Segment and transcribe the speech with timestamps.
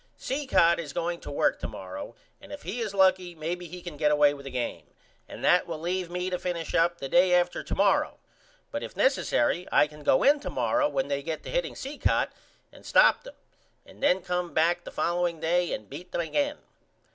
[0.17, 3.97] Cicotte is going to work to morrow and if he is lucky maybe he can
[3.97, 4.87] get away with the game
[5.29, 8.17] and that will leave me to finish up the day after to morrow
[8.71, 12.31] but if nessary I can go in to morrow when they get to hitting Cicotte
[12.71, 13.35] and stop them
[13.85, 16.57] and then come back the following day and beat them again.